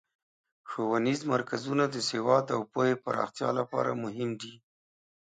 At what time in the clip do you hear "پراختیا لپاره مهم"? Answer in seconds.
3.03-4.29